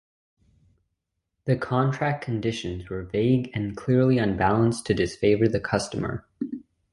The 1.45 1.55
contract 1.55 2.23
conditions 2.23 2.89
were 2.89 3.03
vague 3.03 3.51
and 3.53 3.77
"clearly 3.77 4.17
unbalanced 4.17 4.87
to 4.87 4.95
disfavor 4.95 5.47
the 5.47 5.59
customer". 5.59 6.25